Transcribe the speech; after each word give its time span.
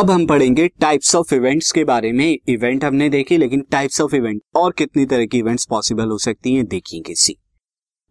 अब 0.00 0.10
हम 0.10 0.26
पढ़ेंगे 0.26 0.68
टाइप्स 0.68 1.14
ऑफ़ 1.14 1.34
इवेंट्स 1.34 1.72
के 1.72 1.84
बारे 1.84 2.12
में। 2.12 2.38
इवेंट 2.48 2.84
हमने 2.84 3.08
देखे 3.08 3.36
लेकिन 3.36 3.60
टाइप्स 3.60 4.00
ऑफ़ 4.00 4.16
इवेंट 4.16 4.42
और 4.54 4.72
कितनी 4.72 5.06
तरह 5.06 5.26
की 5.26 5.38
इवेंट्स 5.38 5.66
पॉसिबल 5.66 6.08
हो 6.08 6.18
सकती 6.18 6.54
हैं 6.54 6.66
देखेंगे 6.66 7.14
see 7.14 7.36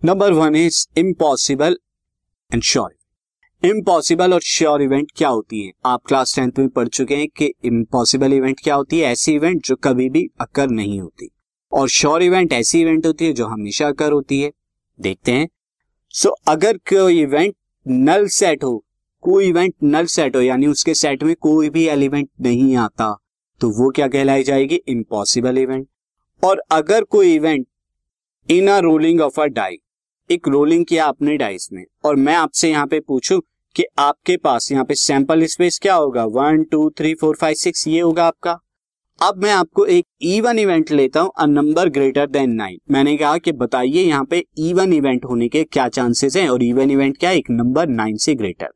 number 0.05 0.33
one 0.33 0.55
is 0.55 0.87
impossible 0.97 1.77
and 2.53 2.63
sure 2.63 2.95
impossible 3.65 4.33
और 4.33 4.41
श्योर 4.41 4.81
इवेंट 4.81 5.11
क्या 5.15 5.29
होती 5.29 5.61
है? 5.65 5.71
आप 5.85 6.01
क्लास 6.05 6.35
टेंथ 6.35 6.51
में 6.59 6.69
पढ़ 6.69 6.87
चुके 6.87 7.15
हैं 7.15 7.27
कि 7.27 7.53
इम्पॉसिबल 7.65 8.33
इवेंट 8.33 8.59
क्या 8.63 8.75
होती 8.75 8.99
है? 8.99 9.05
ऐसी 9.11 9.33
इवेंट 9.33 9.65
जो 9.65 9.75
कभी 9.75 10.09
भी 10.09 10.27
अकर 10.41 10.69
नहीं 10.69 11.01
होती। 11.01 11.31
और 11.71 11.89
श्योर 11.89 12.23
इवेंट 12.23 12.53
ऐसी 12.53 12.81
इवेंट 12.81 13.05
होती 13.05 13.25
है 13.25 13.33
जो 13.33 13.45
हमेशा 13.45 13.87
अकर 13.87 14.11
होती 14.11 14.41
है। 14.41 14.51
देखते 15.01 15.31
हैं। 15.31 15.49
सो 16.09 16.29
so, 16.29 16.35
अगर 16.47 16.77
कोई 16.77 17.21
इवेंट 17.21 17.55
नल 17.87 18.27
सेट 18.27 18.63
हो 18.63 18.85
कोई 19.23 19.47
इवेंट 19.47 19.73
नल 19.85 20.05
सेट 20.07 20.35
हो, 20.35 20.41
यानी 20.41 20.67
उसके 20.67 20.93
सेट 20.93 21.23
में 21.23 21.35
कोई 21.37 21.69
भी 21.69 21.85
एलिमेंट 21.87 22.29
नहीं 22.41 22.75
आता 22.77 23.15
तो 23.61 23.69
वो 23.73 23.89
क्या 23.89 24.07
कहलाई 24.07 24.43
जाएगी? 24.43 24.75
इम्पॉसिबल 24.87 25.57
इवेंट 25.57 25.87
और 26.43 26.61
अगर 26.71 27.03
कोई 27.05 27.33
event 27.35 27.65
in 28.49 28.67
a 28.67 28.77
rolling 28.79 29.21
of 29.21 29.41
a 29.41 29.45
die 29.47 29.77
एक 30.29 30.47
रोलिंग 30.47 30.85
किया 30.85 31.05
आपने 31.05 31.35
डाइस 31.37 31.69
में, 31.73 31.83
और 32.05 32.15
मैं 32.15 32.35
आपसे 32.35 32.69
यहाँ 32.69 32.87
पे 32.87 32.99
पूछूँ 32.99 33.41
कि 33.75 33.83
आपके 33.99 34.37
पास 34.37 34.71
यहाँ 34.71 34.85
पे 34.85 34.95
सैंपल 34.95 35.45
स्पेस 35.45 35.79
क्या 35.81 35.95
होगा? 35.95 36.25
One 36.25 36.63
two 36.63 36.89
three 36.89 37.13
four 37.13 37.35
five 37.35 37.55
six 37.55 37.87
ये 37.87 37.99
होगा 37.99 38.25
आपका। 38.25 38.57
अब 39.21 39.43
मैं 39.43 39.51
आपको 39.51 39.85
एक 39.87 40.05
इवन 40.23 40.59
इवेंट 40.59 40.91
लेता 40.91 41.21
हूँ 41.21 41.31
a 41.37 41.45
number 41.47 41.89
greater 41.89 42.27
than 42.27 42.51
nine 42.51 42.79
मैंने 42.91 43.15
कहा 43.17 43.37
कि 43.37 43.51
बताइए 43.53 44.03
यहाँ 44.03 44.25
पे 44.25 44.43
इवन 44.59 44.93
इवेंट 44.93 45.25
होने 45.25 45.47
के 45.49 45.63
क्या 45.63 45.87
चांसेस 45.89 46.35
हैं, 46.37 46.47
और 46.49 46.63
इवन 46.63 46.91
इवेंट 46.91 47.17
क्या 47.17 47.29
है? 47.29 47.37
एक 47.37 47.49
नंबर 47.51 47.87
नाइन 47.89 48.17
से 48.17 48.35
ग्रेटर 48.35 48.69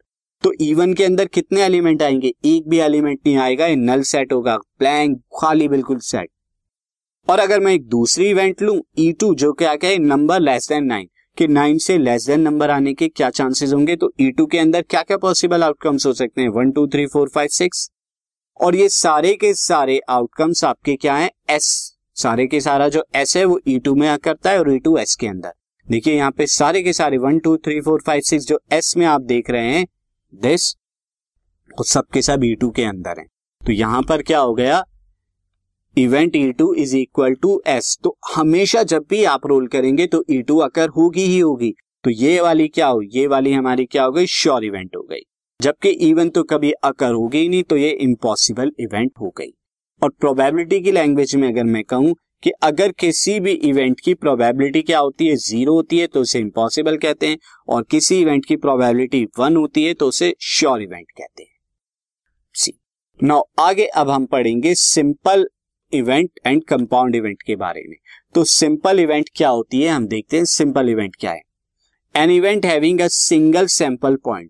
तो 0.43 0.51
इवन 0.61 0.93
के 0.93 1.03
अंदर 1.03 1.25
कितने 1.25 1.61
एलिमेंट 1.63 2.01
आएँगे? 2.03 2.31
एक 2.45 2.67
भी 2.69 2.79
एलिमेंट 2.79 3.19
नहीं 3.25 3.35
आएगा, 3.37 3.65
ये 3.65 3.75
नल 3.75 4.01
सेट 4.01 4.33
होगा। 4.33 4.55
ब्लैंक 4.57 5.17
खाली, 5.41 5.67
बिल्कुल 5.67 5.99
सेट 5.99 6.29
और 7.27 7.39
अगर 7.39 7.59
मैं 7.59 7.73
एक 7.73 7.87
दूसरी 7.87 8.29
इवेंट 8.29 8.61
लू 8.61 8.81
ई 8.99 9.11
टू 9.11 9.33
जो 9.35 9.51
क्या 9.53 9.75
क्या 9.75 9.89
है 9.89 9.97
नंबर 9.97 10.39
लेस 10.39 10.67
देन 10.69 10.85
नाइन 10.85 11.07
कि 11.37 11.47
नाइन 11.47 11.77
से 11.77 11.97
लेस 11.97 12.25
देन 12.27 12.39
नंबर 12.39 12.69
आने 12.69 12.93
के 12.93 13.07
क्या 13.07 13.29
चांसेस 13.29 13.73
होंगे? 13.73 13.95
तो 13.95 14.11
ई 14.21 14.29
टू 14.31 14.45
के 14.45 14.57
अंदर 14.59 14.81
क्या 14.81 15.01
क्या 15.01 15.17
पॉसिबल 15.17 15.63
आउटकम्स 15.63 16.05
हो 16.05 16.13
सकते 16.13 16.41
हैं? 16.41 16.49
One 16.49 16.71
two 16.71 16.85
three 16.87 17.05
four 17.07 17.29
five 17.29 17.47
six 17.47 17.89
और 18.59 18.75
ये 18.75 18.89
सारे 18.89 19.33
के 19.35 19.53
सारे 19.53 19.99
आउटकम्स 20.09 20.63
आपके 20.63 20.95
क्या 20.95 21.15
है? 21.15 21.31
एस 21.49 21.97
सारे 22.15 22.47
के 22.47 22.61
सारा 22.61 22.89
जो 22.89 23.05
एस 23.15 23.37
है, 23.37 23.45
वो 23.45 23.59
ई 23.67 23.79
टू 23.79 23.95
में 23.95 24.17
करता 24.17 24.51
है 24.51 24.59
और 24.59 24.73
ई 24.73 24.79
टू 24.79 24.97
एस 24.97 25.15
के 25.15 25.27
अंदर. 25.27 25.53
देखिए 25.87 26.15
यहाँ 26.15 26.31
पे 26.31 26.47
सारे 26.47 26.81
के 26.83 26.93
सारे 26.93 27.17
one 27.17 27.39
two 27.39 27.57
three 27.57 27.79
four 27.81 28.01
five 28.05 28.21
six 28.21 28.45
जो 28.45 28.59
एस 28.73 28.95
में 28.97 29.05
आप 29.05 29.21
देख 29.21 29.49
रहे 29.49 29.71
हैं 29.71 29.85
दिस 30.33 30.71
तो 31.77 31.83
सबके 31.83 32.21
सब 32.21 32.43
ई 32.43 32.53
टू 32.55 32.69
के 32.69 32.83
अंदर 32.83 33.19
है। 33.19 33.25
तो 33.61 33.71
यहाँ 33.71 34.01
पर 34.01 34.21
क्या 34.21 34.39
हो 34.39 34.53
गया? 34.53 34.83
Event 35.97 36.35
E 36.35 36.51
two 36.51 36.73
is 36.73 36.95
equal 36.97 37.33
to 37.33 37.61
S 37.67 37.97
तो 38.03 38.15
हमेशा 38.35 38.83
जब 38.83 39.05
भी 39.09 39.23
आप 39.25 39.45
रोल 39.47 39.67
करेंगे 39.67 40.07
तो 40.07 40.23
ई 40.31 40.41
टू 40.41 40.57
अकर 40.59 40.89
होगी 40.89 41.25
ही 41.25 41.39
होगी। 41.39 41.73
तो 42.03 42.09
ये 42.09 42.39
वाली 42.41 42.67
क्या 42.67 42.87
हो, 42.87 43.01
ये 43.01 43.27
वाली 43.27 43.53
हमारी 43.53 43.85
क्या 43.85 44.03
हो 44.03 44.11
गई? 44.11 44.25
श्योर 44.25 44.63
इवेंट 44.63 44.95
हो 44.95 45.01
गई। 45.01 45.21
जबकि 45.59 45.89
इवन 45.89 46.29
तो 46.29 46.43
कभी 46.43 46.71
अकर 46.83 47.11
होगी 47.11 47.47
नहीं 47.49 47.63
तो 47.63 47.77
ये 47.77 47.89
इम्पॉसिबल 48.01 48.71
इवेंट 48.79 49.11
हो 49.19 49.33
गई। 49.37 49.53
और 50.01 50.09
प्रोबेबिलिटी 50.09 50.79
की 50.81 50.91
लैंग्वेज 50.91 51.35
में 51.35 51.47
अगर 51.47 51.63
मैं 51.63 51.83
कहूँ 51.83 52.15
कि 52.43 52.51
अगर 52.63 52.91
किसी 52.91 53.39
भी 53.39 53.51
इवेंट 53.51 53.99
की 53.99 54.13
प्रोबेबिलिटी 54.13 54.81
क्या 54.81 54.99
होती 54.99 55.27
है? 55.27 55.35
ज़ीरो 55.35 55.73
होती 55.73 55.99
है 55.99 56.07
तो 56.07 56.21
उसे 56.21 56.39
इम्पॉसिबल 56.39 56.97
कहते 56.97 57.27
हैं। 57.27 57.37
और 57.69 57.83
किसी 57.83 58.19
इवेंट 58.21 58.45
की 58.45 58.55
प्रोबेबिलिटी 58.55 59.23
वन 59.39 59.55
होती 59.55 59.83
है 59.83 59.93
तो 59.93 60.07
उसे 60.07 60.33
श्योर 60.41 60.81
इवेंट 60.81 61.11
कहते 61.11 61.43
हैं। 61.43 61.49
सी 62.55 62.73
नाउ 63.19 63.43
आगे 63.59 63.85
अब 63.85 64.09
हम 64.09 64.25
पढ़ेंगे 64.25 64.75
simple 64.75 65.47
event 65.93 66.39
and 66.45 66.63
compound 66.63 67.15
event 67.15 67.41
के 67.41 67.55
बारे 67.55 67.83
में। 67.89 67.95
तो 68.35 68.43
सिंपल 68.43 68.99
इवेंट 68.99 69.29
क्या 69.35 69.49
होती 69.49 69.81
है? 69.81 69.89
हम 69.89 70.07
देखते 70.07 70.37
हैं 70.37 70.45
सिंपल 70.45 70.89
इवेंट 70.89 71.15
क्या 71.15 71.31
है। 71.31 71.41
An 72.15 72.31
event 72.31 72.65
having 72.65 73.01
a 73.01 73.07
single 73.07 73.65
sample 73.67 74.15
point 74.15 74.49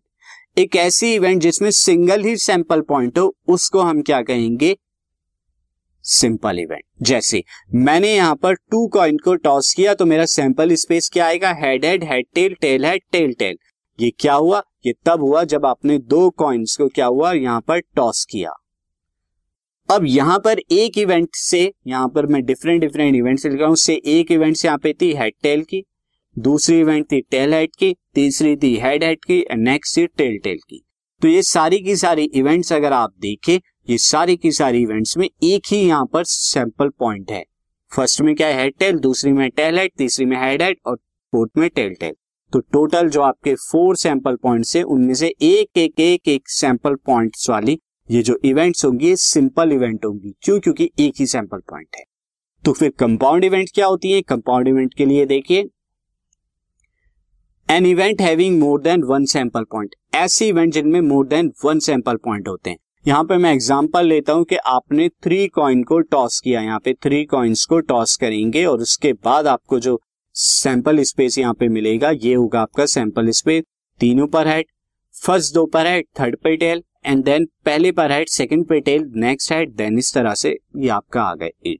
एक 0.57 0.75
ऐसी 0.75 1.13
इवेंट 1.15 1.41
जिसमें 1.41 1.69
सिंगल 1.71 2.23
ही 2.23 2.35
सैंपल 2.37 2.81
पॉइंट 2.81 3.17
हो, 3.19 3.35
उसको 3.47 3.81
हम 3.81 4.01
क्या 4.01 4.21
कहेंगे? 4.21 4.75
Simple 6.05 6.59
event. 6.59 6.83
जैसे, 7.01 7.43
मैंने 7.75 8.13
यहाँ 8.15 8.35
पर 8.35 8.53
टू 8.53 8.85
कॉइन 8.87 9.17
को 9.17 9.35
टॉस 9.35 9.73
किया 9.73 9.93
तो 9.93 10.05
मेरा 10.05 10.25
सैंपल 10.25 10.73
स्पेस 10.75 11.09
क्या 11.13 11.25
आएगा? 11.25 11.53
Head 11.53 11.85
head 11.85 12.03
head 12.03 12.25
tail 12.35 12.55
tail 12.61 12.85
head 12.85 13.01
tail 13.11 13.33
tail 13.33 13.57
ये 13.99 14.11
क्या 14.19 14.33
हुआ? 14.33 14.61
ये 14.85 14.93
तब 15.05 15.21
हुआ 15.21 15.43
जब 15.43 15.65
आपने 15.65 15.97
दो 15.97 16.29
कॉइन्स 16.29 16.75
को 16.77 16.87
क्या 16.87 17.05
हुआ? 17.05 17.31
यहाँ 17.33 17.61
पर 17.61 17.79
टॉस 17.95 18.25
किया। 18.25 18.51
अब 19.89 20.05
यहाँ 20.05 20.39
पर 20.39 20.59
एक 20.71 20.97
इवेंट 20.97 21.29
से, 21.33 21.71
यहाँ 21.87 22.07
पर 22.07 22.25
मैं 22.25 22.43
डिफरेंट 22.45 22.81
डिफरेंट 22.81 23.15
इवेंट 23.15 23.39
से 23.39 23.49
लिख 23.49 23.59
रहा 23.59 23.67
हूँ। 23.67 23.75
से 23.75 24.01
एक 24.05 24.31
इवेंट 24.31 24.57
यहाँ 24.65 24.77
पे 24.77 24.93
थी 24.93 25.11
हेड 25.13 25.33
टेल 25.43 25.63
की। 25.63 25.83
दूसरी 26.37 26.79
इवेंट 26.79 27.05
थी 27.11 27.19
टेल 27.21 27.53
हेड 27.53 27.75
की। 27.79 27.95
तीसरी 28.15 28.55
थी 28.55 28.75
हेड 28.77 29.03
हेड 29.03 29.25
की। 29.25 29.43
नेक्स्ट 29.55 29.97
थी 29.97 30.05
टेल 30.07 30.37
टेल 30.43 30.57
की। 30.69 30.83
तो 31.21 31.27
ये 31.27 31.41
सारी 31.43 31.79
की 31.79 31.95
सारी 31.95 32.23
इवेंट्स 32.23 32.73
अगर 32.73 32.93
आप 32.93 33.13
देखें 33.19 33.59
ये 33.87 33.97
सारी 33.97 34.35
की 34.37 34.51
सारी 34.51 34.81
इवेंट्स 34.81 35.17
में 35.17 35.25
एक 35.25 35.61
ही 35.67 35.77
यहाँ 35.77 36.05
पर 36.05 36.23
सैंपल 36.23 36.89
पॉइंट 36.89 37.31
है। 37.31 37.43
फ़र्स्ट 37.91 38.21
में 38.21 38.33
क्या 38.35 38.47
है? 38.47 38.69
टेल 38.69 38.99
दूसरी 38.99 39.31
में 39.31 39.49
टेल 39.49 39.79
हेड 39.79 39.91
तीसरी 39.97 40.25
में 40.25 40.37
हेड 40.41 40.61
हेड 40.61 40.77
और 40.85 40.95
फोर्थ 41.33 41.57
में 41.57 41.69
टेल 41.69 41.93
टेल 41.93 42.13
तो 42.53 42.59
टोटल 42.59 43.09
जो 43.09 43.21
आपके 43.21 43.53
फोर 43.55 43.95
सैंपल 43.95 44.35
पॉइंट 44.35 44.65
है, 44.75 44.83
उनमें 44.83 45.13
से 45.13 45.27
एक 45.41 45.77
एक 45.77 45.99
एक 45.99 46.27
एक 46.27 46.49
सैंपल 46.49 46.95
पॉइंट्स 46.95 47.49
वाली 47.49 47.79
ये 48.09 48.21
जो 48.21 48.37
इवेंट्स 48.45 48.85
होंगी, 48.85 49.07
ये 49.07 49.15
सिंपल 49.15 49.71
इवेंट 49.71 50.05
होंगी। 50.05 50.33
क्यों? 50.41 50.59
क्योंकि 50.59 50.89
एक 50.99 51.13
ही 51.19 51.25
सैंपल 51.25 51.59
पॉइंट 51.59 51.87
है। 51.95 52.03
तो 52.63 52.73
फिर 52.73 52.89
कंपाउंड 52.89 53.43
इवेंट 53.43 53.69
क्या 53.73 53.85
होती 53.85 54.11
है? 54.11 54.21
कंपाउंड 54.21 54.67
इवेंट 54.67 54.93
के 54.93 55.05
लिए 55.05 55.25
देखिए। 55.25 55.69
An 57.69 57.85
event 57.85 58.21
having 58.21 58.59
more 58.59 58.81
than 58.81 59.03
one 59.03 59.25
sample 59.25 59.63
point 59.63 59.95
ऐसे 60.15 60.47
इवेंट 60.47 60.73
जिनमें 60.73 60.99
more 61.01 61.27
than 61.27 61.51
one 61.65 61.79
sample 61.79 62.15
point 62.15 62.47
होते 62.47 62.69
हैं। 62.69 62.77
यहाँ 63.05 63.23
पे 63.23 63.37
मैं 63.37 63.51
एग्ज़ाम्पल 63.53 64.05
लेता 64.07 64.33
हूँ 64.33 64.43
कि 64.45 64.55
आपने 64.57 65.07
थ्री 65.23 65.47
कॉइन 65.47 65.81
को 65.83 65.99
टॉस 66.01 66.39
किया। 66.39 66.59
यहाँ 66.61 66.79
पे 66.79 66.93
थ्री 66.93 67.23
कॉइन्स 67.25 67.65
को 67.65 67.79
टॉस 67.81 68.15
करेंगे 68.17 68.63
और 68.65 68.81
उसके 68.81 69.11
बाद 69.25 69.47
आपको 69.47 69.79
जो 69.79 69.99
सैंपल 70.35 71.01
स्पेस 71.03 71.37
यहाँ 71.37 71.53
पे 71.53 71.67
मिलेगा, 71.69 72.09
ये 72.11 72.33
होगा 72.33 72.61
आपका 72.61 72.85
सैंपल 72.85 73.29
स्पेस 73.31 73.63
तीनों 73.99 74.27
पर 74.27 74.47
हेड 74.47 74.65
फ़र्स्ट 75.15 75.53
दो 75.53 75.65
पर 75.65 75.87
हेड 75.87 76.05
थर्ड 76.19 76.37
पे 76.43 76.55
टेल 76.57 76.83
एंड 77.05 77.23
देन 77.23 77.45
पहले 77.65 77.91
पर 77.91 78.11
हेड 78.11 78.29
सेकंड 78.29 78.65
पे 78.67 78.79
टेल 78.81 79.11
नेक्स्ट 79.15 79.51
हेड 79.51 79.75
देन 79.75 79.97
इस 79.97 80.13
तरह 80.13 80.33
से 80.35 80.57
ये 80.77 80.89
आपका 80.89 81.23
आ 81.23 81.33
गए। 81.35 81.51
एट 81.65 81.79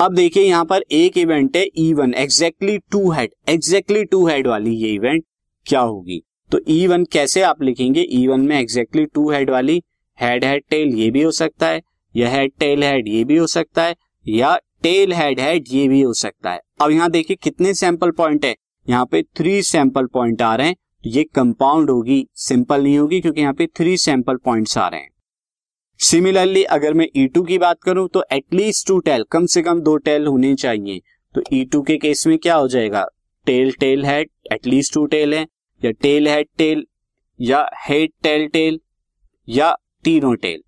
अब 0.00 0.14
देखिए 0.14 0.44
यहाँ 0.44 0.64
पर 0.64 0.84
एक 0.92 1.18
इवेंट 1.18 1.56
है 1.56 1.64
even 1.78 2.14
exactly 2.14 2.78
two 2.92 3.10
head 3.12 3.34
exactly 3.48 4.04
two 4.06 4.26
head 4.28 4.46
वाली 4.46 4.74
ये 4.76 4.94
इवेंट 4.94 5.24
क्या 5.66 5.80
होगी? 5.80 6.22
तो 6.50 6.58
इवन 6.58 7.04
कैसे 7.12 7.42
आप 7.42 7.62
लिखेंगे? 7.62 8.00
इवन 8.00 8.40
में 8.40 8.58
एग्जैक्टली 8.60 9.04
टू 9.06 9.30
हेड 9.30 9.50
वाली 9.50 9.80
हेड 10.18 10.44
हेड 10.44 10.62
टेल 10.70 10.94
ये 10.94 11.10
भी 11.10 11.22
हो 11.22 11.30
सकता 11.32 11.68
है, 11.68 11.82
या 12.14 12.30
हेड 12.30 12.52
टेल 12.60 12.82
हेड 12.82 13.08
ये 13.08 13.24
भी 13.24 13.36
हो 13.36 13.46
सकता 13.46 13.84
है, 13.84 13.94
या 14.26 14.56
टेल 14.82 15.12
हेड 15.12 15.40
हेड 15.40 15.64
ये 15.68 15.86
भी 15.88 16.00
हो 16.02 16.12
सकता 16.14 16.50
है। 16.50 16.60
अब 16.80 16.90
यहाँ 16.90 17.10
देखिए 17.10 17.36
कितने 17.42 17.74
सैंपल 17.74 18.10
पॉइंट 18.12 18.44
है। 18.44 18.54
यहाँ 18.86 19.06
पे 19.06 19.22
थ्री 19.36 19.62
सैंपल 19.64 20.06
पॉइंट 20.06 20.42
आ 20.42 20.54
रहे 20.54 20.66
हैं। 20.66 20.74
तो 20.74 21.10
ये 21.10 21.22
कंपाउंड 21.24 21.90
होगी 21.90 22.26
सिंपल 22.36 22.82
नहीं 22.82 22.98
होगी, 22.98 23.20
क्योंकि 23.20 23.40
यहाँ 23.40 23.52
पे 23.54 23.66
थ्री 23.68 23.96
सैंपल 23.96 24.36
पॉइंट्स 24.36 24.76
आ 24.78 24.88
रहे 24.88 25.00
हैं। 25.00 25.10
सिमिलरली 26.00 26.62
अगर 26.64 26.94
मैं 26.94 27.06
ई 27.06 27.26
e 27.26 27.32
टू 27.34 27.42
की 27.42 27.58
बात 27.58 27.82
करूँ 27.82 28.08
तो 28.08 28.24
एटलीस्ट 28.32 28.86
टू 28.86 28.98
टेल 29.00 29.24
कम 29.32 29.46
से 29.46 29.62
कम 29.62 29.80
दो 29.80 29.96
टेल 29.98 30.26
होने 30.26 30.54
चाहिए। 30.54 31.00
तो 31.34 31.42
ई 31.52 31.64
e 31.64 31.70
टू 31.72 31.82
के 31.82 31.96
केस 31.96 32.26
में 32.26 32.36
क्या 32.38 32.54
हो 32.54 32.68
जाएगा? 32.68 33.06
Tail 33.46 33.72
tail 33.72 34.04
head 34.04 34.30
at least 34.52 34.94
two 34.94 35.04
tail 35.06 35.34
है, 35.34 35.46
या 35.82 35.90
टेल 35.92 36.28
हेड 36.28 36.46
टेल 36.58 36.84
या 37.40 37.68
हेड 37.80 38.10
टेल 38.22 38.46
टेल 38.48 38.80
या 39.48 39.76
तीनों 40.08 40.34
टेल 40.36 40.60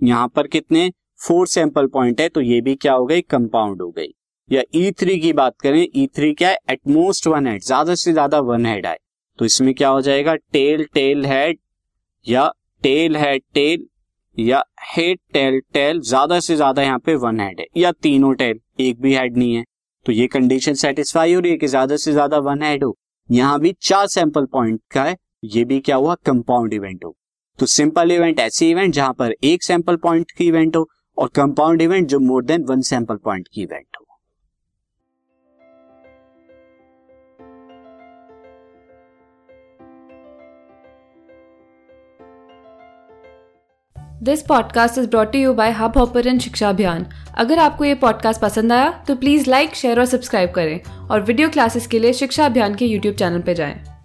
यहाँ 0.00 0.28
पर 0.28 0.46
कितने? 0.46 0.90
फोर 1.20 1.46
सैंपल 1.46 1.86
पॉइंट 1.86 2.20
है 2.20 2.28
तो 2.28 2.40
ये 2.40 2.60
भी 2.60 2.74
क्या 2.76 2.92
हो 2.92 3.04
गई? 3.06 3.20
कंपाउंड 3.20 3.82
हो 3.82 3.90
गई। 3.90 4.08
या 4.48 4.62
ई 4.74 4.80
e 4.82 4.92
थ्री 5.00 5.18
की 5.20 5.32
बात 5.32 5.54
करें 5.60 5.80
ई 5.80 6.04
e 6.04 6.08
थ्री 6.16 6.32
क्या 6.34 6.48
है? 6.48 6.56
एटमोस्ट 6.70 7.26
वन 7.26 7.46
हेड 7.46 7.62
ज़्यादा 7.62 7.94
से 7.94 8.12
ज़्यादा 8.12 8.40
वन 8.40 8.66
हेड 8.66 8.86
आए। 8.86 8.98
तो 9.38 9.44
इसमें 9.44 9.72
क्या 9.74 9.88
हो 9.88 10.00
जाएगा? 10.00 10.34
टेल 10.34 10.84
टेल 10.94 11.24
हेड 11.26 11.58
या 12.26 12.50
टेल 12.82 13.16
हेड 13.16 13.42
टेल 13.54 13.86
या 14.36 14.62
हेड 14.86 15.18
टेल 15.32 15.60
टेल 15.72 16.00
ज़्यादा 16.00 16.40
से 16.40 16.56
ज़्यादा 16.56 16.82
यहाँ 16.82 16.98
पे 16.98 17.14
वन 17.16 17.40
हेड 17.40 17.60
है, 17.60 17.66
या 17.76 17.92
तीनों 17.92 18.32
टेल 18.34 18.60
एक 18.80 19.00
भी 19.00 19.14
हेड 19.14 19.36
नहीं 19.36 19.54
है। 19.54 19.64
तो 20.06 20.12
ये 20.12 20.26
कंडीशन 20.28 20.74
सेटिस्फाई 20.76 21.34
हो 21.34 21.40
रही 21.40 21.52
है 21.52 21.58
कि 21.58 21.66
ज़्यादा 21.66 21.96
से 21.96 22.12
ज़्यादा 22.12 22.38
वन 22.40 22.62
हेड 22.62 22.84
हो। 22.84 22.96
यहाँ 23.28 23.60
भी 23.60 23.74
चार 23.82 24.06
सैंपल 24.08 24.46
पॉइंट 24.46 24.80
का 24.90 25.04
है, 25.04 25.16
ये 25.44 25.64
भी 25.64 25.80
क्या 25.80 25.96
हुआ? 25.96 26.14
कंपाउंड 26.26 26.74
इवेंट 26.74 27.04
हो। 27.04 27.16
तो 27.58 27.66
सिंपल 27.66 28.12
इवेंट 28.12 28.40
ऐसी 28.40 28.70
इवेंट 28.70 28.94
जहाँ 28.94 29.12
पर 29.12 29.34
एक 29.44 29.62
सैंपल 29.62 29.96
पॉइंट 29.96 30.30
की 30.30 30.46
इवेंट 30.46 30.76
हो 30.76 30.88
और 31.18 31.28
कंपाउंड 31.28 31.82
इवेंट 31.82 32.08
जो 32.08 32.18
more 32.18 32.44
than 32.44 32.64
one 32.64 32.80
sample 32.80 33.16
point 33.16 33.48
की 33.52 33.62
इवेंट 33.62 33.86
हो 34.00 34.04
this 44.22 44.42
podcast 44.42 44.98
is 44.98 45.08
brought 45.08 45.34
you 45.34 45.52
by 45.54 45.70
hub 45.70 45.92
hopper 45.96 46.38
शिक्षा 46.38 46.68
अभियान 46.68 47.06
अगर 47.38 47.58
आपको 47.58 47.84
ये 47.84 47.94
पॉडकास्ट 47.94 48.40
पसंद 48.40 48.72
आया 48.72 49.04
तो 49.08 49.16
प्लीज़ 49.16 49.50
लाइक 49.50 49.74
शेयर 49.74 49.98
और 49.98 50.06
सब्सक्राइब 50.06 50.50
करें 50.50 50.80
और 51.10 51.20
वीडियो 51.20 51.48
क्लासेस 51.48 51.86
के 51.86 51.98
लिए 51.98 52.12
शिक्षा 52.12 52.46
अभियान 52.46 52.74
के 52.74 52.86
यूट्यूब 52.86 53.14
चैनल 53.14 53.40
पर 53.40 53.52
जाएँ। 53.52 53.97